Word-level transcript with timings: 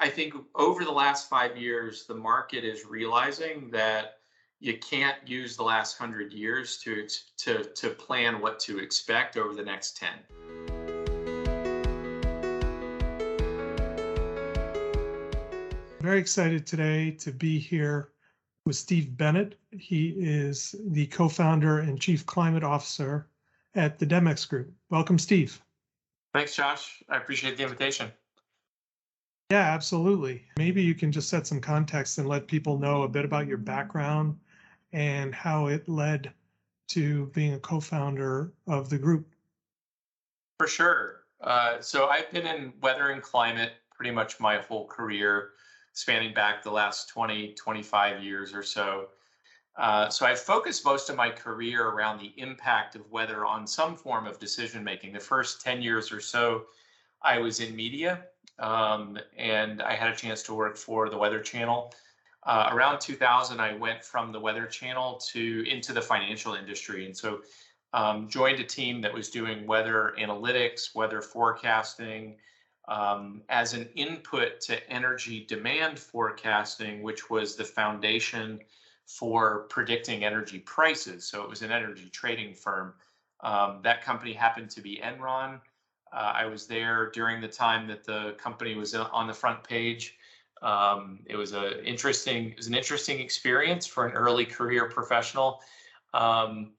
I 0.00 0.08
think 0.08 0.32
over 0.54 0.84
the 0.84 0.92
last 0.92 1.28
five 1.28 1.56
years, 1.56 2.06
the 2.06 2.14
market 2.14 2.64
is 2.64 2.86
realizing 2.86 3.68
that 3.72 4.18
you 4.60 4.78
can't 4.78 5.16
use 5.26 5.56
the 5.56 5.64
last 5.64 5.98
hundred 5.98 6.32
years 6.32 6.78
to 6.84 7.08
to 7.38 7.64
to 7.64 7.90
plan 7.90 8.40
what 8.40 8.60
to 8.60 8.78
expect 8.78 9.36
over 9.36 9.54
the 9.54 9.64
next 9.64 9.96
ten. 9.96 10.20
Very 16.00 16.20
excited 16.20 16.64
today 16.64 17.10
to 17.12 17.32
be 17.32 17.58
here 17.58 18.10
with 18.66 18.76
Steve 18.76 19.16
Bennett. 19.16 19.58
He 19.72 20.10
is 20.16 20.76
the 20.90 21.06
co-founder 21.06 21.80
and 21.80 22.00
chief 22.00 22.24
climate 22.24 22.62
officer 22.62 23.26
at 23.74 23.98
the 23.98 24.06
Demex 24.06 24.48
Group. 24.48 24.72
Welcome, 24.90 25.18
Steve. 25.18 25.60
Thanks, 26.32 26.54
Josh. 26.54 27.02
I 27.08 27.16
appreciate 27.16 27.56
the 27.56 27.64
invitation. 27.64 28.12
Yeah, 29.50 29.60
absolutely. 29.62 30.44
Maybe 30.58 30.82
you 30.82 30.94
can 30.94 31.10
just 31.10 31.30
set 31.30 31.46
some 31.46 31.60
context 31.60 32.18
and 32.18 32.28
let 32.28 32.46
people 32.46 32.78
know 32.78 33.04
a 33.04 33.08
bit 33.08 33.24
about 33.24 33.46
your 33.46 33.56
background 33.56 34.38
and 34.92 35.34
how 35.34 35.68
it 35.68 35.88
led 35.88 36.34
to 36.88 37.26
being 37.26 37.54
a 37.54 37.58
co-founder 37.58 38.52
of 38.66 38.90
the 38.90 38.98
group. 38.98 39.26
For 40.58 40.66
sure. 40.66 41.22
Uh, 41.40 41.80
so 41.80 42.08
I've 42.08 42.30
been 42.30 42.46
in 42.46 42.74
weather 42.82 43.08
and 43.10 43.22
climate 43.22 43.72
pretty 43.90 44.10
much 44.10 44.38
my 44.38 44.58
whole 44.58 44.86
career, 44.86 45.52
spanning 45.94 46.34
back 46.34 46.62
the 46.62 46.70
last 46.70 47.08
20, 47.08 47.54
25 47.54 48.22
years 48.22 48.52
or 48.52 48.62
so. 48.62 49.08
Uh, 49.78 50.10
so 50.10 50.26
I've 50.26 50.40
focused 50.40 50.84
most 50.84 51.08
of 51.08 51.16
my 51.16 51.30
career 51.30 51.86
around 51.86 52.18
the 52.18 52.34
impact 52.36 52.96
of 52.96 53.10
weather 53.10 53.46
on 53.46 53.66
some 53.66 53.96
form 53.96 54.26
of 54.26 54.38
decision 54.38 54.84
making. 54.84 55.14
The 55.14 55.20
first 55.20 55.62
10 55.62 55.80
years 55.80 56.12
or 56.12 56.20
so, 56.20 56.66
I 57.22 57.38
was 57.38 57.60
in 57.60 57.74
media 57.74 58.24
um, 58.58 59.18
and 59.36 59.82
I 59.82 59.94
had 59.94 60.10
a 60.10 60.16
chance 60.16 60.42
to 60.44 60.54
work 60.54 60.76
for 60.76 61.08
the 61.08 61.16
Weather 61.16 61.40
Channel. 61.40 61.92
Uh, 62.44 62.68
around 62.72 63.00
2000, 63.00 63.60
I 63.60 63.74
went 63.74 64.04
from 64.04 64.32
the 64.32 64.40
Weather 64.40 64.66
Channel 64.66 65.20
to 65.32 65.64
into 65.68 65.92
the 65.92 66.02
financial 66.02 66.54
industry, 66.54 67.04
and 67.06 67.16
so 67.16 67.40
um, 67.92 68.28
joined 68.28 68.60
a 68.60 68.64
team 68.64 69.00
that 69.00 69.12
was 69.12 69.30
doing 69.30 69.66
weather 69.66 70.14
analytics, 70.18 70.94
weather 70.94 71.22
forecasting, 71.22 72.36
um, 72.88 73.42
as 73.48 73.74
an 73.74 73.88
input 73.94 74.60
to 74.62 74.90
energy 74.90 75.44
demand 75.46 75.98
forecasting, 75.98 77.02
which 77.02 77.28
was 77.30 77.54
the 77.54 77.64
foundation 77.64 78.60
for 79.06 79.66
predicting 79.70 80.24
energy 80.24 80.58
prices. 80.58 81.26
So 81.26 81.42
it 81.42 81.48
was 81.48 81.62
an 81.62 81.70
energy 81.70 82.08
trading 82.10 82.54
firm. 82.54 82.94
Um, 83.40 83.80
that 83.82 84.02
company 84.02 84.32
happened 84.32 84.70
to 84.70 84.80
be 84.80 85.00
Enron. 85.02 85.60
Uh, 86.12 86.32
I 86.34 86.46
was 86.46 86.66
there 86.66 87.10
during 87.10 87.40
the 87.40 87.48
time 87.48 87.86
that 87.88 88.04
the 88.04 88.34
company 88.38 88.74
was 88.74 88.94
on 88.94 89.26
the 89.26 89.34
front 89.34 89.62
page. 89.62 90.16
Um, 90.62 91.20
it 91.26 91.36
was 91.36 91.52
a 91.52 91.84
interesting, 91.84 92.50
it 92.50 92.56
was 92.56 92.66
an 92.66 92.74
interesting 92.74 93.20
experience 93.20 93.86
for 93.86 94.06
an 94.06 94.12
early 94.12 94.44
career 94.44 94.86
professional. 94.86 95.60
Um, 96.14 96.72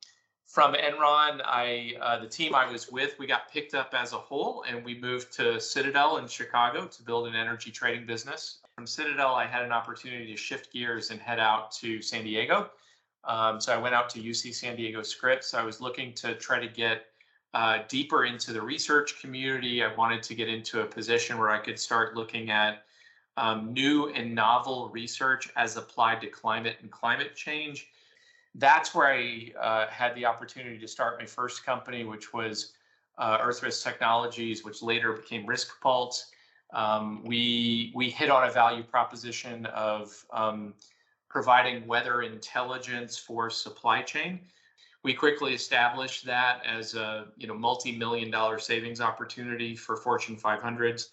from 0.50 0.74
Enron, 0.74 1.42
I 1.46 1.94
uh, 2.02 2.20
the 2.20 2.28
team 2.28 2.56
I 2.56 2.70
was 2.70 2.92
with, 2.92 3.18
we 3.20 3.28
got 3.28 3.52
picked 3.52 3.76
up 3.76 3.94
as 3.94 4.14
a 4.14 4.18
whole, 4.18 4.66
and 4.68 4.84
we 4.84 5.00
moved 5.00 5.32
to 5.34 5.60
Citadel 5.62 6.18
in 6.18 6.28
Chicago 6.28 6.88
to 6.88 7.04
build 7.04 7.28
an 7.28 7.36
energy 7.36 7.70
trading 7.70 8.08
business. 8.08 8.58
From 8.76 8.88
Citadel, 8.88 9.36
I 9.36 9.46
had 9.46 9.64
an 9.64 9.72
opportunity 9.72 10.26
to 10.32 10.36
shift 10.36 10.74
gears 10.74 11.12
and 11.12 11.22
head 11.22 11.40
out 11.40 11.72
to 11.74 12.02
San 12.02 12.24
Diego. 12.24 12.72
Um, 13.26 13.62
so 13.62 13.74
I 13.74 13.78
went 13.78 13.94
out 13.94 14.10
to 14.12 14.20
UC 14.20 14.56
San 14.56 14.76
Diego 14.76 15.04
Scripps. 15.04 15.54
I 15.54 15.64
was 15.64 15.82
looking 15.82 16.14
to 16.16 16.34
try 16.36 16.60
to 16.60 16.68
get 16.68 17.09
uh, 17.54 17.80
deeper 17.88 18.26
into 18.26 18.54
the 18.54 18.62
research 18.62 19.22
community. 19.22 19.84
I 19.84 19.94
wanted 19.96 20.22
to 20.24 20.36
get 20.36 20.48
into 20.48 20.82
a 20.82 20.86
position 20.86 21.38
where 21.38 21.50
I 21.50 21.60
could 21.60 21.80
start 21.80 22.16
looking 22.16 22.52
at 22.52 22.84
um, 23.38 23.74
new 23.74 24.10
and 24.10 24.36
novel 24.36 24.90
research 24.94 25.50
as 25.56 25.78
applied 25.78 26.22
to 26.22 26.28
climate 26.28 26.78
and 26.82 26.92
climate 26.92 27.36
change. 27.36 27.88
That's 28.56 28.94
where 28.94 29.08
I 29.08 29.52
uh, 29.60 29.88
had 29.88 30.14
the 30.16 30.26
opportunity 30.26 30.78
to 30.78 30.88
start 30.88 31.20
my 31.20 31.26
first 31.26 31.66
company, 31.66 32.04
which 32.04 32.34
was 32.34 32.74
uh, 33.18 33.38
Earth 33.42 33.64
Risk 33.64 33.84
Technologies, 33.84 34.64
which 34.64 34.82
later 34.82 35.14
became 35.14 35.46
Risk 35.46 35.80
Pulse. 35.82 36.32
Um, 36.74 37.24
we 37.24 37.92
we 37.96 38.10
hit 38.10 38.30
on 38.30 38.48
a 38.48 38.52
value 38.52 38.84
proposition 38.84 39.66
of 39.68 40.24
um, 40.32 40.74
providing 41.30 41.88
weather 41.88 42.22
intelligence 42.22 43.18
for 43.18 43.50
supply 43.50 44.02
chain 44.02 44.40
we 45.10 45.16
quickly 45.16 45.56
established 45.56 46.24
that 46.24 46.62
as 46.64 46.94
a 46.94 47.26
you 47.36 47.48
know 47.48 47.56
multi-million 47.56 48.30
dollar 48.30 48.60
savings 48.60 49.02
opportunity 49.02 49.76
for 49.76 49.98
Fortune 49.98 50.38
500s. 50.38 51.08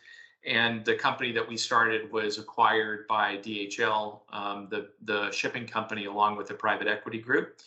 And 0.47 0.85
the 0.85 0.97
company 0.97 1.33
that 1.33 1.49
we 1.49 1.57
started 1.57 2.13
was 2.13 2.37
acquired 2.37 3.07
by 3.09 3.39
DHL, 3.39 4.21
um, 4.35 4.69
the, 4.71 4.91
the 5.05 5.31
shipping 5.31 5.67
company, 5.67 6.05
along 6.05 6.37
with 6.37 6.51
a 6.51 6.55
private 6.55 6.89
equity 6.89 7.19
group. 7.23 7.59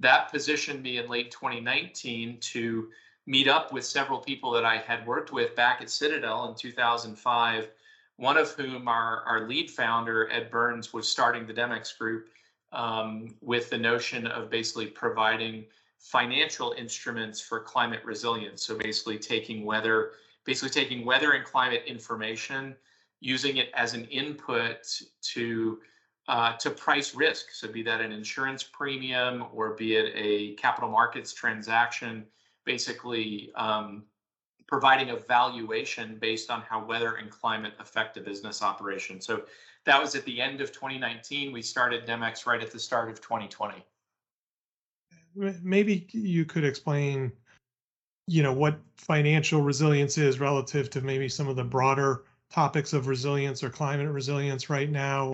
That 0.00 0.32
positioned 0.32 0.82
me 0.82 0.98
in 0.98 1.08
late 1.08 1.30
2019 1.30 2.38
to 2.40 2.88
meet 3.28 3.46
up 3.46 3.72
with 3.72 3.84
several 3.84 4.18
people 4.18 4.50
that 4.50 4.64
I 4.64 4.78
had 4.78 5.06
worked 5.06 5.30
with 5.32 5.54
back 5.54 5.80
at 5.80 5.88
Citadel 5.88 6.48
in 6.48 6.56
2005, 6.56 7.68
one 8.16 8.36
of 8.36 8.50
whom, 8.54 8.88
our, 8.88 9.22
our 9.22 9.46
lead 9.46 9.70
founder, 9.70 10.28
Ed 10.32 10.50
Burns, 10.50 10.92
was 10.92 11.08
starting 11.08 11.46
the 11.46 11.54
Demex 11.54 11.96
Group 11.96 12.26
um, 12.72 13.34
with 13.40 13.70
the 13.70 13.78
notion 13.78 14.26
of 14.26 14.50
basically 14.50 14.86
providing 14.86 15.64
financial 15.98 16.74
instruments 16.78 17.40
for 17.40 17.60
climate 17.60 18.00
resilience. 18.04 18.64
So 18.64 18.76
basically 18.76 19.18
taking 19.18 19.64
weather, 19.64 20.12
basically 20.44 20.70
taking 20.70 21.04
weather 21.04 21.32
and 21.32 21.44
climate 21.44 21.82
information, 21.86 22.74
using 23.20 23.58
it 23.58 23.70
as 23.74 23.94
an 23.94 24.06
input 24.06 24.86
to 25.34 25.80
uh, 26.28 26.56
to 26.56 26.70
price 26.70 27.14
risk. 27.14 27.50
So 27.50 27.66
be 27.66 27.82
that 27.82 28.00
an 28.00 28.12
insurance 28.12 28.62
premium 28.62 29.46
or 29.52 29.74
be 29.74 29.96
it 29.96 30.12
a 30.14 30.54
capital 30.54 30.88
markets 30.88 31.32
transaction, 31.34 32.24
basically 32.64 33.50
um, 33.56 34.04
providing 34.70 35.10
a 35.10 35.16
valuation 35.16 36.16
based 36.20 36.48
on 36.48 36.62
how 36.62 36.82
weather 36.82 37.16
and 37.16 37.28
climate 37.28 37.72
affect 37.80 38.16
a 38.16 38.20
business 38.20 38.62
operation. 38.62 39.20
So 39.20 39.42
that 39.84 40.00
was 40.00 40.14
at 40.14 40.24
the 40.24 40.40
end 40.40 40.60
of 40.60 40.70
2019. 40.70 41.52
We 41.52 41.60
started 41.60 42.06
Demex 42.06 42.46
right 42.46 42.62
at 42.62 42.70
the 42.70 42.78
start 42.78 43.10
of 43.10 43.20
2020. 43.20 43.84
Maybe 45.34 46.06
you 46.12 46.44
could 46.44 46.64
explain, 46.64 47.32
you 48.28 48.44
know, 48.44 48.52
what 48.52 48.78
financial 48.96 49.60
resilience 49.60 50.16
is 50.18 50.38
relative 50.38 50.88
to 50.90 51.00
maybe 51.00 51.28
some 51.28 51.48
of 51.48 51.56
the 51.56 51.64
broader 51.64 52.22
topics 52.48 52.92
of 52.92 53.08
resilience 53.08 53.64
or 53.64 53.70
climate 53.70 54.08
resilience 54.08 54.70
right 54.70 54.90
now. 54.90 55.32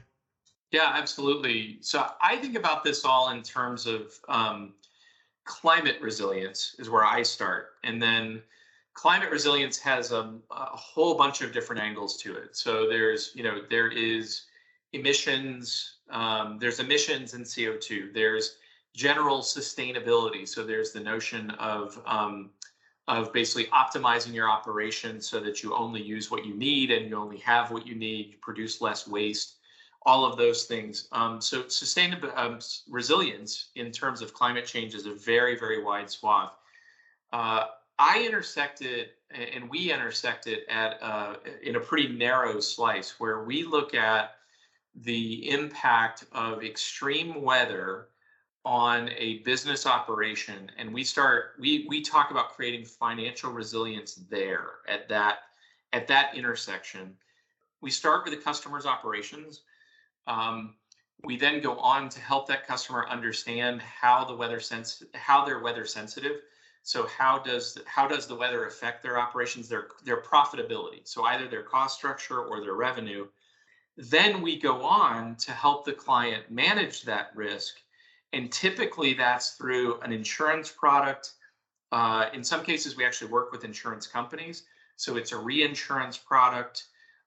Yeah, 0.71 0.93
absolutely. 0.95 1.79
So 1.83 2.07
I 2.23 2.37
think 2.37 2.57
about 2.57 2.85
this 2.85 3.05
all 3.05 3.31
in 3.31 3.43
terms 3.43 3.87
of 3.87 4.19
um, 4.29 4.73
climate 5.45 5.99
resilience 6.01 6.75
is 6.79 6.89
where 6.89 7.05
I 7.05 7.23
start, 7.23 7.75
and 7.85 8.03
then 8.03 8.43
climate 8.97 9.31
resilience 9.31 9.79
has 9.79 10.11
a, 10.11 10.33
a, 10.51 10.77
whole 10.77 11.15
bunch 11.15 11.43
of 11.43 11.53
different 11.53 11.83
angles 11.83 12.17
to 12.17 12.35
it. 12.35 12.57
So 12.57 12.89
there's, 12.89 13.31
you 13.35 13.43
know, 13.43 13.61
there 13.69 13.89
is 13.91 14.47
emissions, 14.95 15.99
um, 16.11 16.59
there's 16.59 16.81
emissions 16.81 17.35
and 17.35 17.45
CO2, 17.45 18.15
there's 18.15 18.57
general 18.95 19.41
sustainability. 19.41 20.49
So 20.49 20.65
there's 20.65 20.93
the 20.93 21.01
notion 21.01 21.51
of, 21.51 22.01
um, 22.07 22.51
of 23.07 23.35
basically 23.35 23.67
optimizing 23.67 24.33
your 24.33 24.49
operation 24.49 25.21
so 25.21 25.41
that 25.41 25.63
you 25.63 25.77
only 25.77 26.03
use 26.03 26.31
what 26.31 26.47
you 26.47 26.55
need 26.55 26.91
and 26.91 27.11
you 27.11 27.17
only 27.17 27.39
have 27.39 27.71
what 27.71 27.87
you 27.87 27.95
need, 27.95 28.29
you 28.31 28.37
produce 28.41 28.81
less 28.81 29.07
waste, 29.07 29.57
all 30.07 30.25
of 30.25 30.39
those 30.39 30.65
things. 30.65 31.07
Um, 31.13 31.39
so 31.43 31.69
sustainable 31.69 32.33
um, 32.35 32.61
resilience 32.89 33.69
in 33.75 33.93
terms 33.93 34.23
of 34.23 34.33
climate 34.33 34.65
change 34.65 34.95
is 34.95 35.05
a 35.05 35.13
very, 35.13 35.59
very 35.59 35.85
wide 35.85 36.09
swath. 36.09 36.57
Uh, 37.31 37.65
I 37.99 38.25
intersected 38.25 39.11
and 39.31 39.69
we 39.69 39.93
intersected 39.93 40.61
at 40.69 41.03
uh, 41.03 41.37
in 41.63 41.77
a 41.77 41.81
pretty 41.81 42.09
narrow 42.09 42.61
slice 42.61 43.19
where 43.19 43.45
we 43.45 43.65
look 43.65 43.95
at 43.95 44.37
the 44.95 45.51
impact 45.51 46.25
of 46.33 46.63
extreme 46.63 47.43
weather 47.43 48.09
on 48.65 49.11
a 49.17 49.39
business 49.39 49.87
operation 49.87 50.71
and 50.77 50.93
we 50.93 51.05
start 51.05 51.53
we 51.59 51.87
we 51.89 52.01
talk 52.03 52.31
about 52.31 52.51
creating 52.51 52.85
financial 52.85 53.53
resilience 53.53 54.15
there 54.29 54.71
at 54.89 55.09
that 55.09 55.39
at 55.93 56.07
that 56.09 56.37
intersection. 56.37 57.15
We 57.81 57.91
start 57.91 58.25
with 58.25 58.35
the 58.35 58.41
customer's 58.41 58.87
operations. 58.87 59.63
Um, 60.27 60.75
we 61.25 61.37
then 61.37 61.61
go 61.61 61.79
on 61.79 62.09
to 62.11 62.21
help 62.21 62.47
that 62.49 62.67
customer 62.67 63.07
understand 63.09 63.81
how 63.81 64.25
the 64.25 64.35
weather 64.35 64.61
sense 64.61 65.03
how 65.15 65.45
they're 65.45 65.61
weather 65.61 65.87
sensitive 65.87 66.43
so 66.93 66.99
how 67.19 67.35
does 67.51 67.77
how 67.97 68.07
does 68.07 68.27
the 68.29 68.39
weather 68.43 68.67
affect 68.67 69.03
their 69.03 69.19
operations, 69.19 69.69
their 69.69 69.89
their 70.05 70.23
profitability? 70.23 71.01
So 71.03 71.25
either 71.25 71.49
their 71.49 71.65
cost 71.65 71.99
structure 71.99 72.41
or 72.49 72.61
their 72.61 72.75
revenue. 72.75 73.27
Then 73.97 74.33
we 74.41 74.53
go 74.71 74.77
on 74.85 75.35
to 75.47 75.51
help 75.51 75.85
the 75.85 75.93
client 76.07 76.45
manage 76.49 77.03
that 77.03 77.27
risk, 77.35 77.75
and 78.33 78.53
typically 78.53 79.15
that's 79.15 79.49
through 79.59 80.01
an 80.03 80.13
insurance 80.13 80.71
product. 80.71 81.33
Uh, 81.91 82.27
in 82.33 82.45
some 82.45 82.63
cases, 82.63 82.97
we 82.97 83.05
actually 83.05 83.33
work 83.33 83.51
with 83.51 83.65
insurance 83.65 84.07
companies, 84.07 84.57
so 84.97 85.17
it's 85.17 85.33
a 85.33 85.37
reinsurance 85.51 86.17
product. 86.17 86.85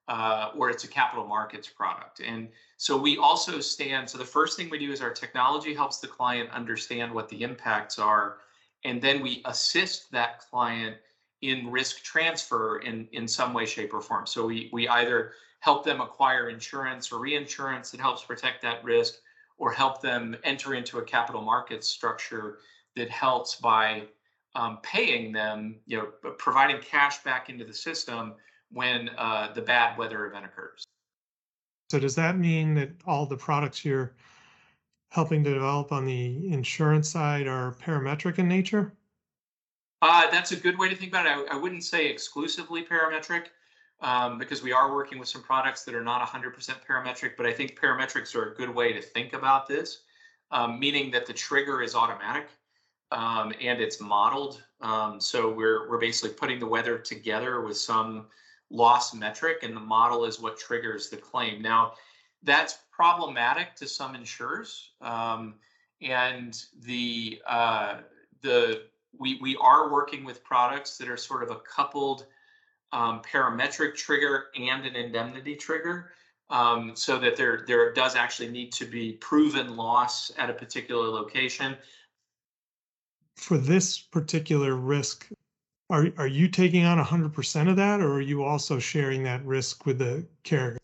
uh, 0.10 0.52
or 0.58 0.70
it's 0.72 0.84
a 0.84 0.88
capital 0.88 1.26
markets 1.26 1.70
product. 1.70 2.20
And 2.20 2.50
so 2.78 2.98
we 2.98 3.18
also 3.18 3.60
stand. 3.60 4.10
So 4.10 4.18
the 4.18 4.26
first 4.26 4.58
thing 4.58 4.70
we 4.70 4.80
do 4.80 4.92
is 4.92 5.02
our 5.02 5.12
technology 5.14 5.74
helps 5.74 6.00
the 6.00 6.08
client 6.08 6.50
understand 6.50 7.14
what 7.14 7.30
the 7.30 7.44
impacts 7.44 8.00
are, 8.00 8.38
and 8.84 9.02
then 9.02 9.22
we 9.22 9.42
assist 9.46 10.12
that 10.12 10.40
client 10.40 10.96
in 11.42 11.72
risk 11.72 12.04
transfer 12.04 12.80
in 12.80 13.08
in 13.12 13.28
some 13.28 13.54
way, 13.54 13.66
shape, 13.66 13.94
or 13.94 14.02
form. 14.02 14.26
So 14.26 14.46
we 14.46 14.70
we 14.74 14.88
either 14.88 15.34
help 15.62 15.84
them 15.84 16.02
acquire 16.02 16.50
insurance 16.50 17.12
or 17.12 17.20
reinsurance 17.20 17.92
that 17.92 18.00
helps 18.00 18.24
protect 18.24 18.62
that 18.62 18.84
risk, 18.84 19.16
or 19.58 19.72
help 19.72 20.02
them 20.02 20.36
enter 20.44 20.74
into 20.74 21.00
a 21.00 21.04
capital 21.04 21.42
markets 21.42 21.88
structure 21.88 22.60
that 22.96 23.10
helps 23.10 23.56
by 23.56 24.04
um, 24.56 24.80
paying 24.82 25.32
them, 25.32 25.80
you 25.86 25.98
know, 25.98 26.32
providing 26.38 26.82
cash 26.82 27.24
back 27.24 27.50
into 27.50 27.66
the 27.66 27.74
system 27.74 28.34
when 28.72 29.10
uh, 29.18 29.52
the 29.54 29.62
bad 29.62 29.98
weather 29.98 30.25
event 30.28 30.46
occurs. 30.46 30.84
So 31.90 32.00
does 32.00 32.16
that 32.16 32.38
mean 32.38 32.75
that 32.75 32.92
all 33.06 33.25
the 33.25 33.38
products 33.38 33.84
you're 33.84 34.14
helping 35.10 35.44
to 35.44 35.54
develop 35.54 35.92
on 35.92 36.06
the 36.06 36.52
insurance 36.52 37.10
side 37.10 37.48
are 37.48 37.76
parametric 37.84 38.40
in 38.40 38.48
nature? 38.48 38.94
Uh, 40.02 40.30
that's 40.32 40.52
a 40.52 40.56
good 40.56 40.78
way 40.78 40.88
to 40.88 40.96
think 40.96 41.12
about 41.12 41.26
it. 41.26 41.48
I, 41.52 41.56
I 41.56 41.60
wouldn't 41.60 41.84
say 41.84 42.08
exclusively 42.08 42.86
parametric 42.86 43.48
um, 44.02 44.38
because 44.38 44.64
we 44.64 44.72
are 44.72 44.94
working 44.94 45.20
with 45.20 45.28
some 45.28 45.44
products 45.44 45.84
that 45.84 45.96
are 45.96 46.04
not 46.04 46.26
100% 46.26 46.54
parametric, 46.88 47.32
but 47.36 47.46
I 47.46 47.52
think 47.52 47.78
parametrics 47.78 48.36
are 48.36 48.52
a 48.52 48.56
good 48.56 48.74
way 48.74 48.94
to 48.94 49.02
think 49.02 49.34
about 49.34 49.68
this, 49.68 50.04
um, 50.52 50.80
meaning 50.80 51.12
that 51.12 51.26
the 51.26 51.34
trigger 51.34 51.82
is 51.82 51.96
automatic 51.96 52.48
um, 53.12 53.52
and 53.60 53.82
it's 53.82 54.00
modeled. 54.00 54.64
Um, 54.80 55.20
so 55.20 55.52
we're, 55.52 55.90
we're 55.90 56.00
basically 56.00 56.36
putting 56.36 56.60
the 56.60 56.68
weather 56.68 56.98
together 56.98 57.62
with 57.62 57.76
some 57.76 58.28
loss 58.70 59.14
metric 59.14 59.64
and 59.64 59.76
the 59.76 59.82
model 59.82 60.24
is 60.24 60.40
what 60.40 60.58
triggers 60.58 61.10
the 61.10 61.18
claim. 61.18 61.62
Now, 61.62 61.94
that's 62.44 62.78
problematic 63.00 63.75
to 63.78 63.88
some 63.88 64.13
insurers. 64.13 64.92
Um, 65.00 65.54
and 66.01 66.62
the 66.81 67.42
uh, 67.48 68.00
the 68.42 68.81
we 69.18 69.40
we 69.42 69.56
are 69.62 69.90
working 69.90 70.25
with 70.25 70.44
products 70.44 70.98
that 70.98 71.07
are 71.07 71.16
sort 71.16 71.42
of 71.42 71.50
a 71.50 71.60
coupled 71.60 72.25
um, 72.92 73.22
parametric 73.22 73.96
trigger 73.96 74.48
and 74.60 74.86
an 74.86 74.98
indemnity 74.98 75.56
trigger, 75.56 76.12
um, 76.50 76.92
so 76.94 77.18
that 77.19 77.38
there 77.38 77.63
there 77.68 77.94
does 77.94 78.18
actually 78.18 78.50
need 78.50 78.74
to 78.74 78.86
be 78.86 79.13
proven 79.13 79.78
loss 79.78 80.34
at 80.38 80.50
a 80.50 80.54
particular 80.54 81.07
location. 81.07 81.78
For 83.38 83.57
this 83.57 83.98
particular 83.98 84.75
risk, 84.75 85.30
are 85.90 86.07
are 86.18 86.28
you 86.28 86.50
taking 86.50 86.84
on 86.84 87.01
100% 87.01 87.69
of 87.69 87.78
that, 87.78 88.01
or 88.01 88.16
are 88.16 88.22
you 88.22 88.44
also 88.44 88.78
sharing 88.78 89.24
that 89.24 89.46
risk 89.46 89.86
with 89.86 90.00
the 90.00 90.28
carrier? 90.44 90.80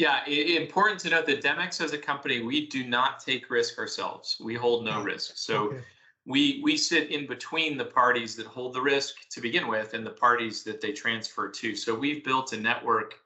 Yeah, 0.00 0.22
it, 0.26 0.62
important 0.62 0.98
to 1.00 1.10
note 1.10 1.26
that 1.26 1.42
Demex 1.42 1.78
as 1.84 1.92
a 1.92 1.98
company, 1.98 2.40
we 2.40 2.66
do 2.68 2.86
not 2.86 3.20
take 3.20 3.50
risk 3.50 3.78
ourselves. 3.78 4.40
We 4.42 4.54
hold 4.54 4.82
no 4.82 5.02
risk. 5.02 5.32
So 5.36 5.64
Okay. 5.64 5.80
we 6.24 6.60
we 6.62 6.78
sit 6.78 7.10
in 7.10 7.26
between 7.26 7.76
the 7.76 7.84
parties 7.84 8.34
that 8.36 8.46
hold 8.46 8.72
the 8.72 8.80
risk 8.80 9.28
to 9.28 9.42
begin 9.42 9.68
with 9.68 9.92
and 9.92 10.06
the 10.06 10.12
parties 10.26 10.62
that 10.64 10.80
they 10.80 10.92
transfer 10.92 11.50
to. 11.50 11.76
So 11.76 11.94
we've 11.94 12.24
built 12.24 12.54
a 12.54 12.56
network. 12.56 13.16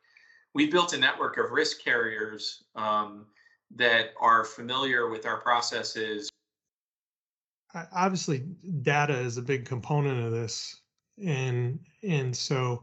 We've 0.53 0.73
built 0.73 0.95
a 0.95 0.99
network 0.99 1.39
of 1.39 1.53
risk 1.53 1.81
carriers 1.81 2.65
um, 2.75 3.27
that 3.77 4.07
are 4.21 4.45
familiar 4.45 5.09
with 5.09 5.27
our 5.27 5.41
processes. 5.41 6.29
Obviously, 7.93 8.39
data 8.83 9.17
is 9.17 9.37
a 9.37 9.43
big 9.43 9.65
component 9.65 10.25
of 10.27 10.33
this, 10.33 10.81
and 11.25 11.79
and 12.03 12.37
so, 12.37 12.83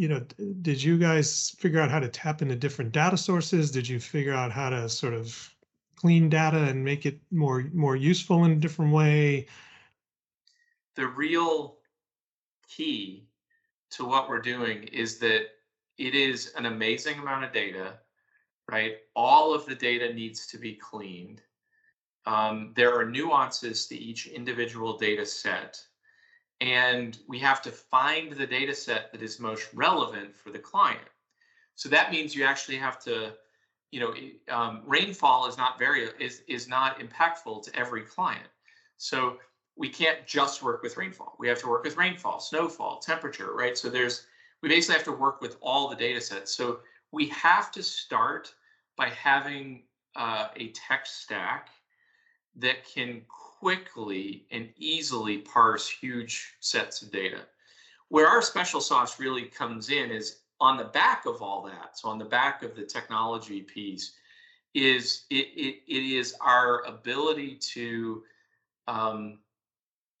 you 0.00 0.08
know, 0.08 0.24
did 0.62 0.82
you 0.82 0.96
guys 0.96 1.50
figure 1.58 1.78
out 1.78 1.90
how 1.90 2.00
to 2.00 2.08
tap 2.08 2.40
into 2.40 2.56
different 2.56 2.90
data 2.90 3.18
sources? 3.18 3.70
Did 3.70 3.86
you 3.86 4.00
figure 4.00 4.32
out 4.32 4.50
how 4.50 4.70
to 4.70 4.88
sort 4.88 5.12
of 5.12 5.54
clean 5.94 6.30
data 6.30 6.56
and 6.56 6.82
make 6.82 7.04
it 7.04 7.20
more 7.30 7.66
more 7.74 7.96
useful 7.96 8.46
in 8.46 8.52
a 8.52 8.56
different 8.56 8.94
way? 8.94 9.46
The 10.94 11.06
real 11.06 11.76
key 12.66 13.28
to 13.90 14.06
what 14.06 14.30
we're 14.30 14.40
doing 14.40 14.84
is 14.84 15.18
that 15.18 15.48
it 15.98 16.14
is 16.14 16.54
an 16.56 16.64
amazing 16.64 17.18
amount 17.18 17.44
of 17.44 17.52
data, 17.52 17.98
right? 18.72 18.94
All 19.14 19.52
of 19.52 19.66
the 19.66 19.74
data 19.74 20.14
needs 20.14 20.46
to 20.46 20.56
be 20.56 20.76
cleaned. 20.76 21.42
Um, 22.24 22.72
there 22.74 22.98
are 22.98 23.04
nuances 23.04 23.86
to 23.88 23.98
each 23.98 24.28
individual 24.28 24.96
data 24.96 25.26
set. 25.26 25.78
And 26.60 27.18
we 27.26 27.38
have 27.38 27.62
to 27.62 27.70
find 27.70 28.32
the 28.32 28.46
data 28.46 28.74
set 28.74 29.12
that 29.12 29.22
is 29.22 29.40
most 29.40 29.72
relevant 29.72 30.36
for 30.36 30.50
the 30.50 30.58
client. 30.58 31.00
So 31.74 31.88
that 31.88 32.12
means 32.12 32.34
you 32.34 32.44
actually 32.44 32.76
have 32.76 33.02
to, 33.04 33.32
you 33.90 34.00
know, 34.00 34.14
um, 34.54 34.82
rainfall 34.86 35.48
is 35.48 35.56
not 35.56 35.78
very 35.78 36.08
is 36.18 36.42
is 36.46 36.68
not 36.68 37.00
impactful 37.00 37.62
to 37.64 37.76
every 37.76 38.02
client. 38.02 38.46
So 38.98 39.38
we 39.76 39.88
can't 39.88 40.26
just 40.26 40.62
work 40.62 40.82
with 40.82 40.98
rainfall. 40.98 41.36
We 41.38 41.48
have 41.48 41.58
to 41.60 41.68
work 41.68 41.84
with 41.84 41.96
rainfall, 41.96 42.40
snowfall, 42.40 42.98
temperature, 42.98 43.54
right? 43.54 43.78
So 43.78 43.88
there's 43.88 44.26
we 44.62 44.68
basically 44.68 44.96
have 44.96 45.04
to 45.04 45.12
work 45.12 45.40
with 45.40 45.56
all 45.62 45.88
the 45.88 45.96
data 45.96 46.20
sets. 46.20 46.54
So 46.54 46.80
we 47.12 47.28
have 47.28 47.72
to 47.72 47.82
start 47.82 48.52
by 48.96 49.08
having 49.08 49.84
uh, 50.16 50.48
a 50.56 50.68
tech 50.72 51.06
stack 51.06 51.68
that 52.56 52.84
can 52.84 53.22
quickly 53.60 54.46
and 54.50 54.70
easily 54.78 55.38
parse 55.38 55.88
huge 55.88 56.54
sets 56.60 57.02
of 57.02 57.12
data. 57.12 57.42
Where 58.08 58.26
our 58.26 58.42
special 58.42 58.80
sauce 58.80 59.20
really 59.20 59.44
comes 59.44 59.90
in 59.90 60.10
is 60.10 60.40
on 60.60 60.76
the 60.76 60.84
back 60.84 61.26
of 61.26 61.42
all 61.42 61.62
that. 61.64 61.98
So 61.98 62.08
on 62.08 62.18
the 62.18 62.24
back 62.24 62.62
of 62.62 62.74
the 62.74 62.84
technology 62.84 63.60
piece 63.60 64.12
is 64.74 65.24
it 65.30 65.48
it, 65.56 65.82
it 65.86 66.18
is 66.18 66.34
our 66.40 66.84
ability 66.86 67.56
to 67.74 68.22
um, 68.88 69.38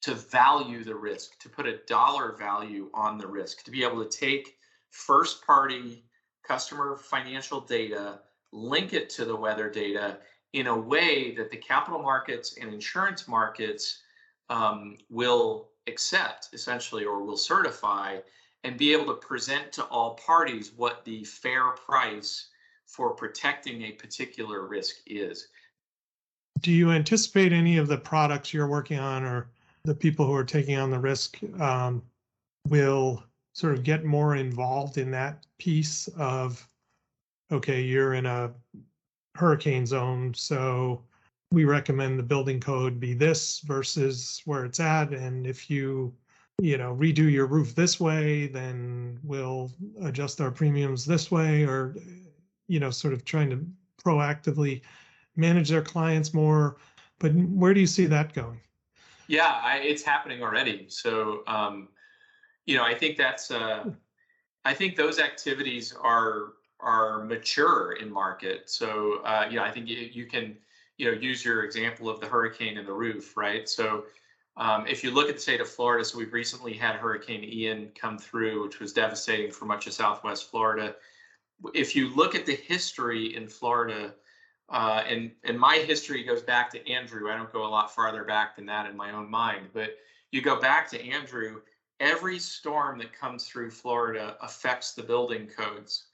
to 0.02 0.14
value 0.14 0.84
the 0.84 0.94
risk, 0.94 1.38
to 1.40 1.48
put 1.48 1.66
a 1.66 1.78
dollar 1.86 2.32
value 2.32 2.88
on 2.94 3.18
the 3.18 3.26
risk, 3.26 3.64
to 3.64 3.70
be 3.70 3.82
able 3.82 4.04
to 4.04 4.18
take 4.18 4.56
first 4.90 5.44
party 5.46 6.04
customer 6.46 6.96
financial 6.96 7.60
data, 7.60 8.20
link 8.52 8.92
it 8.92 9.10
to 9.10 9.24
the 9.24 9.36
weather 9.36 9.70
data 9.70 10.18
in 10.52 10.66
a 10.66 10.76
way 10.76 11.34
that 11.36 11.50
the 11.50 11.56
capital 11.56 12.00
markets 12.00 12.56
and 12.60 12.72
insurance 12.72 13.28
markets 13.28 14.02
um, 14.48 14.96
will 15.08 15.68
accept 15.86 16.48
essentially 16.52 17.04
or 17.04 17.22
will 17.22 17.36
certify 17.36 18.18
and 18.64 18.76
be 18.76 18.92
able 18.92 19.06
to 19.06 19.14
present 19.14 19.72
to 19.72 19.84
all 19.84 20.14
parties 20.14 20.72
what 20.76 21.04
the 21.04 21.24
fair 21.24 21.70
price 21.70 22.48
for 22.86 23.10
protecting 23.10 23.82
a 23.82 23.92
particular 23.92 24.66
risk 24.66 24.96
is. 25.06 25.48
Do 26.60 26.72
you 26.72 26.90
anticipate 26.90 27.52
any 27.52 27.78
of 27.78 27.88
the 27.88 27.96
products 27.96 28.52
you're 28.52 28.66
working 28.66 28.98
on 28.98 29.24
or 29.24 29.48
the 29.84 29.94
people 29.94 30.26
who 30.26 30.34
are 30.34 30.44
taking 30.44 30.76
on 30.76 30.90
the 30.90 30.98
risk 30.98 31.38
um, 31.58 32.02
will 32.68 33.22
sort 33.54 33.74
of 33.74 33.82
get 33.82 34.04
more 34.04 34.36
involved 34.36 34.98
in 34.98 35.10
that 35.12 35.46
piece 35.58 36.08
of, 36.18 36.66
okay, 37.50 37.80
you're 37.80 38.14
in 38.14 38.26
a 38.26 38.52
hurricane 39.40 39.86
zone, 39.86 40.34
so 40.34 41.02
we 41.50 41.64
recommend 41.64 42.18
the 42.18 42.22
building 42.22 42.60
code 42.60 43.00
be 43.00 43.14
this 43.14 43.60
versus 43.60 44.42
where 44.44 44.64
it's 44.66 44.80
at. 44.80 45.12
And 45.12 45.46
if 45.46 45.70
you, 45.70 46.14
you 46.60 46.76
know, 46.76 46.94
redo 46.94 47.28
your 47.30 47.46
roof 47.46 47.74
this 47.74 47.98
way, 47.98 48.46
then 48.46 49.18
we'll 49.24 49.72
adjust 50.02 50.40
our 50.40 50.50
premiums 50.50 51.06
this 51.06 51.30
way, 51.30 51.64
or, 51.64 51.96
you 52.68 52.78
know, 52.78 52.90
sort 52.90 53.14
of 53.14 53.24
trying 53.24 53.50
to 53.50 53.66
proactively 54.04 54.82
manage 55.36 55.70
their 55.70 55.82
clients 55.82 56.34
more. 56.34 56.76
But 57.18 57.32
where 57.34 57.74
do 57.74 57.80
you 57.80 57.86
see 57.86 58.06
that 58.06 58.34
going? 58.34 58.60
Yeah, 59.26 59.60
I, 59.62 59.78
it's 59.78 60.02
happening 60.02 60.42
already. 60.42 60.86
So, 60.88 61.42
um, 61.46 61.88
you 62.66 62.76
know, 62.76 62.84
I 62.84 62.94
think 62.94 63.16
that's, 63.16 63.50
uh, 63.50 63.84
I 64.64 64.74
think 64.74 64.96
those 64.96 65.18
activities 65.18 65.94
are 65.98 66.52
are 66.82 67.24
mature 67.24 67.92
in 68.00 68.12
market. 68.12 68.70
So, 68.70 69.20
uh, 69.24 69.46
you 69.48 69.56
know, 69.56 69.62
I 69.62 69.70
think 69.70 69.88
you, 69.88 69.96
you 70.12 70.26
can, 70.26 70.56
you 70.98 71.10
know, 71.10 71.18
use 71.18 71.44
your 71.44 71.64
example 71.64 72.08
of 72.08 72.20
the 72.20 72.26
hurricane 72.26 72.78
and 72.78 72.86
the 72.86 72.92
roof, 72.92 73.36
right? 73.36 73.68
So, 73.68 74.04
um, 74.56 74.86
if 74.86 75.02
you 75.02 75.10
look 75.10 75.28
at 75.28 75.36
the 75.36 75.40
state 75.40 75.60
of 75.60 75.68
Florida, 75.68 76.04
so 76.04 76.18
we've 76.18 76.32
recently 76.32 76.74
had 76.74 76.96
Hurricane 76.96 77.44
Ian 77.44 77.90
come 77.94 78.18
through, 78.18 78.62
which 78.62 78.80
was 78.80 78.92
devastating 78.92 79.50
for 79.50 79.64
much 79.64 79.86
of 79.86 79.92
Southwest 79.92 80.50
Florida. 80.50 80.96
If 81.72 81.94
you 81.96 82.14
look 82.14 82.34
at 82.34 82.46
the 82.46 82.56
history 82.56 83.34
in 83.34 83.48
Florida, 83.48 84.12
uh, 84.70 85.02
and 85.08 85.32
and 85.44 85.58
my 85.58 85.76
history 85.76 86.22
goes 86.22 86.42
back 86.42 86.70
to 86.70 86.90
Andrew. 86.90 87.30
I 87.30 87.36
don't 87.36 87.52
go 87.52 87.66
a 87.66 87.68
lot 87.68 87.94
farther 87.94 88.24
back 88.24 88.54
than 88.54 88.66
that 88.66 88.88
in 88.88 88.96
my 88.96 89.12
own 89.12 89.28
mind, 89.30 89.68
but 89.72 89.96
you 90.30 90.42
go 90.42 90.60
back 90.60 90.88
to 90.90 91.04
Andrew. 91.08 91.60
Every 91.98 92.38
storm 92.38 92.98
that 92.98 93.12
comes 93.12 93.46
through 93.46 93.70
Florida 93.70 94.36
affects 94.40 94.92
the 94.92 95.02
building 95.02 95.46
codes, 95.46 96.04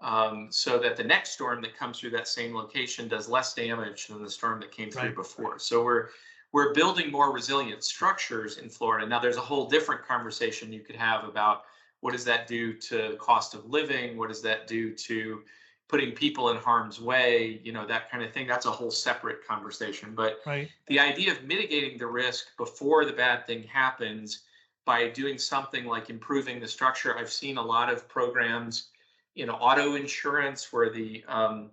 um, 0.00 0.48
so 0.50 0.78
that 0.78 0.96
the 0.96 1.04
next 1.04 1.30
storm 1.32 1.62
that 1.62 1.76
comes 1.76 2.00
through 2.00 2.10
that 2.10 2.28
same 2.28 2.54
location 2.54 3.08
does 3.08 3.28
less 3.28 3.54
damage 3.54 4.08
than 4.08 4.22
the 4.22 4.30
storm 4.30 4.60
that 4.60 4.72
came 4.72 4.90
through 4.90 5.10
Right. 5.10 5.14
before. 5.14 5.58
So 5.58 5.84
we're 5.84 6.08
we're 6.52 6.72
building 6.72 7.10
more 7.10 7.32
resilient 7.32 7.82
structures 7.82 8.58
in 8.58 8.68
Florida. 8.70 9.06
Now 9.06 9.18
there's 9.18 9.36
a 9.36 9.40
whole 9.40 9.68
different 9.68 10.04
conversation 10.04 10.72
you 10.72 10.82
could 10.84 10.96
have 10.96 11.24
about 11.24 11.62
What 12.00 12.12
does 12.12 12.24
that 12.26 12.46
do 12.46 12.74
to 12.90 13.16
cost 13.18 13.54
of 13.54 13.64
living? 13.66 14.16
What 14.16 14.28
does 14.28 14.42
that 14.42 14.66
do 14.66 14.94
to 14.94 15.44
putting 15.88 16.12
people 16.14 16.50
in 16.50 16.56
harm's 16.56 17.00
way? 17.00 17.60
You 17.64 17.72
know, 17.72 17.86
that 17.86 18.10
kind 18.10 18.22
of 18.22 18.32
thing. 18.32 18.46
That's 18.46 18.66
a 18.66 18.70
whole 18.70 18.90
separate 18.90 19.44
conversation. 19.46 20.14
But 20.14 20.38
Right. 20.46 20.72
the 20.86 21.00
idea 21.00 21.32
of 21.32 21.42
mitigating 21.44 21.98
the 21.98 22.06
risk 22.06 22.56
before 22.56 23.04
the 23.04 23.12
bad 23.12 23.46
thing 23.46 23.62
happens 23.64 24.44
by 24.84 25.08
doing 25.08 25.38
something 25.38 25.86
like 25.86 26.10
improving 26.10 26.60
the 26.60 26.68
structure. 26.68 27.16
I've 27.16 27.32
seen 27.32 27.56
a 27.56 27.62
lot 27.62 27.90
of 27.92 28.06
programs 28.08 28.90
in 29.36 29.50
auto 29.50 29.94
insurance 29.94 30.72
where 30.72 30.90
the 30.90 31.24
um, 31.28 31.70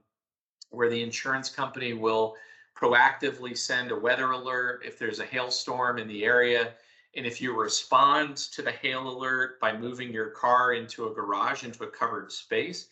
where 0.70 0.90
the 0.90 1.02
insurance 1.02 1.50
company 1.50 1.94
will 1.94 2.36
proactively 2.76 3.58
send 3.58 3.92
a 3.92 3.96
weather 3.96 4.32
alert 4.32 4.82
if 4.86 4.98
there's 4.98 5.20
a 5.20 5.26
hailstorm 5.26 6.00
in 6.00 6.08
the 6.08 6.24
area. 6.24 6.74
And 7.16 7.26
if 7.26 7.42
you 7.42 7.54
respond 7.60 8.38
to 8.38 8.62
the 8.62 8.72
hail 8.72 9.08
alert 9.08 9.60
by 9.60 9.76
moving 9.78 10.14
your 10.14 10.30
car 10.30 10.74
into 10.74 11.08
a 11.08 11.14
garage, 11.14 11.64
into 11.64 11.84
a 11.84 11.88
covered 11.88 12.32
space, 12.32 12.88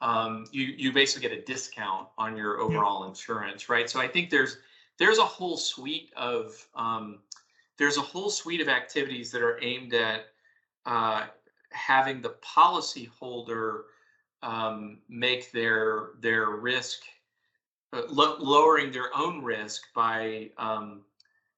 um, 0.00 0.46
you 0.52 0.64
you 0.64 0.92
basically 0.92 1.28
get 1.28 1.38
a 1.38 1.42
discount 1.42 2.08
on 2.16 2.36
your 2.36 2.60
overall 2.60 3.04
insurance, 3.04 3.68
right? 3.68 3.90
So 3.90 4.00
I 4.00 4.08
think 4.08 4.30
there's 4.30 4.58
there's 4.96 5.18
a 5.18 5.24
whole 5.24 5.56
suite 5.56 6.12
of 6.16 6.66
um, 6.74 7.18
there's 7.76 7.98
a 7.98 8.02
whole 8.02 8.30
suite 8.30 8.60
of 8.60 8.68
activities 8.68 9.30
that 9.32 9.42
are 9.42 9.62
aimed 9.62 9.94
at 9.94 10.26
uh, 10.86 11.26
having 11.70 12.20
the 12.20 12.34
policyholder 12.42 13.82
um, 14.42 14.98
make 15.08 15.50
their 15.52 16.10
their 16.20 16.50
risk 16.50 17.00
uh, 17.92 18.02
lo- 18.08 18.36
lowering 18.38 18.92
their 18.92 19.16
own 19.16 19.42
risk 19.42 19.82
by 19.94 20.50
um, 20.58 21.02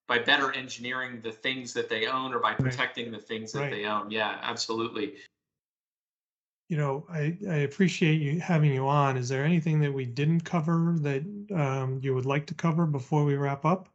by 0.07 0.19
better 0.19 0.53
engineering 0.53 1.21
the 1.23 1.33
things 1.33 1.73
that 1.73 1.89
they 1.89 2.07
own 2.07 2.35
or 2.35 2.41
by 2.41 2.53
protecting 2.55 3.11
the 3.11 3.19
things 3.19 3.53
that 3.53 3.61
Right. 3.61 3.71
they 3.71 3.85
own. 3.85 4.11
Yeah, 4.11 4.39
absolutely. 4.43 5.15
You 6.69 6.77
know, 6.77 7.05
I, 7.11 7.37
I 7.49 7.57
appreciate 7.59 8.21
you 8.21 8.41
having 8.41 8.73
you 8.73 8.87
on. 8.87 9.17
Is 9.17 9.29
there 9.29 9.45
anything 9.45 9.81
that 9.81 9.93
we 9.93 10.05
didn't 10.05 10.43
cover 10.43 10.97
that 11.01 11.23
um, 11.53 12.01
you 12.03 12.15
would 12.15 12.27
like 12.27 12.47
to 12.47 12.55
cover 12.55 12.87
before 12.87 13.25
we 13.25 13.35
wrap 13.35 13.65
up? 13.65 13.89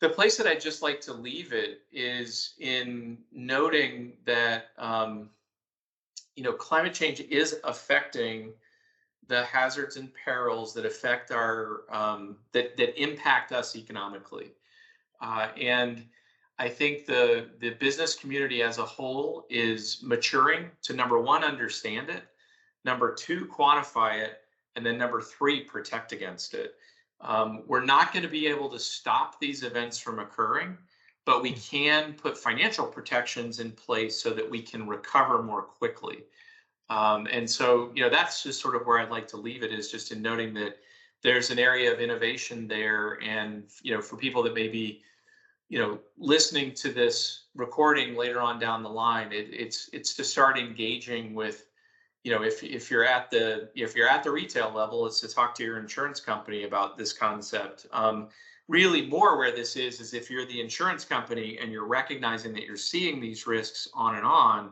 The 0.00 0.08
place 0.08 0.36
that 0.36 0.48
I'd 0.48 0.60
just 0.60 0.82
like 0.82 1.00
to 1.02 1.12
leave 1.12 1.52
it 1.52 1.82
is 1.92 2.54
in 2.58 3.18
noting 3.30 4.14
that 4.24 4.70
um, 4.76 5.30
you 6.36 6.42
know 6.42 6.52
climate 6.52 6.94
change 6.94 7.20
is 7.20 7.56
affecting 7.64 8.52
the 9.28 9.44
hazards 9.44 9.96
and 9.96 10.12
perils 10.14 10.74
that 10.74 10.84
affect 10.84 11.30
our 11.30 11.82
um, 11.90 12.36
that 12.52 12.76
that 12.76 13.00
impact 13.00 13.52
us 13.52 13.76
economically, 13.76 14.52
uh, 15.20 15.48
and 15.60 16.04
I 16.58 16.68
think 16.68 17.06
the 17.06 17.50
the 17.60 17.70
business 17.70 18.14
community 18.14 18.62
as 18.62 18.78
a 18.78 18.84
whole 18.84 19.46
is 19.50 20.00
maturing 20.02 20.70
to 20.82 20.94
number 20.94 21.20
one 21.20 21.44
understand 21.44 22.10
it, 22.10 22.22
number 22.84 23.14
two 23.14 23.46
quantify 23.46 24.22
it, 24.22 24.38
and 24.76 24.84
then 24.84 24.98
number 24.98 25.20
three 25.20 25.62
protect 25.62 26.12
against 26.12 26.54
it. 26.54 26.74
Um, 27.20 27.62
we're 27.66 27.84
not 27.84 28.12
going 28.12 28.24
to 28.24 28.28
be 28.28 28.46
able 28.48 28.68
to 28.70 28.78
stop 28.78 29.38
these 29.38 29.62
events 29.62 29.98
from 29.98 30.18
occurring, 30.18 30.76
but 31.24 31.42
we 31.42 31.52
can 31.52 32.14
put 32.14 32.36
financial 32.36 32.86
protections 32.86 33.60
in 33.60 33.72
place 33.72 34.20
so 34.20 34.30
that 34.30 34.48
we 34.48 34.60
can 34.60 34.86
recover 34.86 35.42
more 35.42 35.62
quickly. 35.62 36.24
Um, 36.88 37.26
and 37.30 37.48
so, 37.48 37.90
you 37.94 38.02
know, 38.02 38.10
that's 38.10 38.42
just 38.42 38.60
sort 38.60 38.74
of 38.74 38.86
where 38.86 38.98
I'd 38.98 39.10
like 39.10 39.28
to 39.28 39.36
leave 39.36 39.62
it 39.62 39.72
is 39.72 39.90
just 39.90 40.12
in 40.12 40.20
noting 40.20 40.52
that 40.54 40.78
there's 41.22 41.50
an 41.50 41.58
area 41.58 41.92
of 41.92 42.00
innovation 42.00 42.66
there. 42.66 43.18
And, 43.22 43.64
you 43.82 43.94
know, 43.94 44.02
for 44.02 44.16
people 44.16 44.42
that 44.42 44.54
may 44.54 44.68
be, 44.68 45.02
you 45.68 45.78
know, 45.78 46.00
listening 46.18 46.74
to 46.74 46.92
this 46.92 47.44
recording 47.54 48.14
later 48.16 48.40
on 48.40 48.58
down 48.58 48.82
the 48.82 48.90
line, 48.90 49.32
it, 49.32 49.48
it's 49.50 49.88
it's 49.92 50.14
to 50.14 50.24
start 50.24 50.58
engaging 50.58 51.34
with 51.34 51.66
you 52.24 52.32
know 52.32 52.42
if 52.42 52.62
if 52.62 52.90
you're 52.90 53.04
at 53.04 53.30
the 53.30 53.68
if 53.74 53.96
you're 53.96 54.08
at 54.08 54.22
the 54.22 54.30
retail 54.30 54.72
level 54.72 55.06
it's 55.06 55.20
to 55.20 55.28
talk 55.28 55.54
to 55.54 55.64
your 55.64 55.78
insurance 55.78 56.20
company 56.20 56.64
about 56.64 56.96
this 56.96 57.12
concept 57.12 57.86
um, 57.92 58.28
really 58.68 59.06
more 59.06 59.36
where 59.36 59.54
this 59.54 59.76
is 59.76 60.00
is 60.00 60.14
if 60.14 60.30
you're 60.30 60.46
the 60.46 60.60
insurance 60.60 61.04
company 61.04 61.58
and 61.60 61.72
you're 61.72 61.86
recognizing 61.86 62.52
that 62.52 62.64
you're 62.64 62.76
seeing 62.76 63.20
these 63.20 63.46
risks 63.46 63.88
on 63.94 64.16
and 64.16 64.24
on 64.24 64.70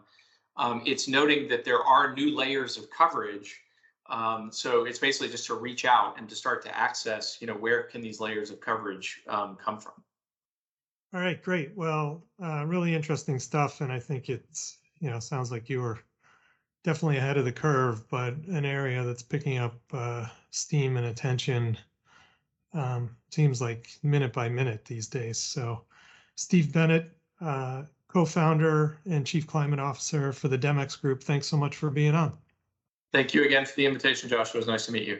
um, 0.56 0.82
it's 0.84 1.08
noting 1.08 1.48
that 1.48 1.64
there 1.64 1.82
are 1.82 2.14
new 2.14 2.36
layers 2.36 2.76
of 2.76 2.88
coverage 2.90 3.60
um, 4.08 4.50
so 4.52 4.84
it's 4.84 4.98
basically 4.98 5.28
just 5.28 5.46
to 5.46 5.54
reach 5.54 5.84
out 5.84 6.18
and 6.18 6.28
to 6.28 6.34
start 6.34 6.62
to 6.62 6.76
access 6.76 7.38
you 7.40 7.46
know 7.46 7.54
where 7.54 7.82
can 7.84 8.00
these 8.00 8.20
layers 8.20 8.50
of 8.50 8.60
coverage 8.60 9.22
um, 9.28 9.56
come 9.62 9.78
from 9.78 9.94
All 11.12 11.20
right, 11.20 11.42
great. 11.42 11.72
Well, 11.74 12.22
uh, 12.40 12.64
really 12.66 12.94
interesting 12.94 13.40
stuff. 13.40 13.80
And 13.80 13.90
I 13.90 13.98
think 13.98 14.28
it's, 14.28 14.78
you 15.00 15.10
know, 15.10 15.18
sounds 15.18 15.50
like 15.50 15.68
you 15.68 15.80
were 15.80 15.98
definitely 16.82 17.18
ahead 17.18 17.36
of 17.36 17.44
the 17.44 17.52
curve, 17.52 18.08
but 18.08 18.34
an 18.48 18.64
area 18.64 19.04
that's 19.04 19.22
picking 19.22 19.58
up 19.58 19.74
uh, 19.92 20.26
steam 20.50 20.96
and 20.96 21.06
attention 21.06 21.76
um, 22.72 23.16
seems 23.30 23.60
like 23.60 23.88
minute 24.02 24.32
by 24.32 24.48
minute 24.48 24.84
these 24.84 25.06
days. 25.06 25.38
So, 25.38 25.84
Steve 26.36 26.72
Bennett, 26.72 27.10
uh, 27.40 27.82
co 28.08 28.24
founder 28.24 28.98
and 29.06 29.26
chief 29.26 29.46
climate 29.46 29.80
officer 29.80 30.32
for 30.32 30.48
the 30.48 30.58
Demex 30.58 31.00
Group, 31.00 31.22
thanks 31.22 31.46
so 31.46 31.56
much 31.56 31.76
for 31.76 31.90
being 31.90 32.14
on. 32.14 32.32
thank 33.12 33.34
you 33.34 33.44
again 33.44 33.66
for 33.66 33.74
the 33.76 33.86
invitation 33.86 34.28
Joshua. 34.28 34.58
it 34.58 34.62
was 34.62 34.68
nice 34.68 34.86
to 34.86 34.92
meet 34.92 35.06
you 35.06 35.18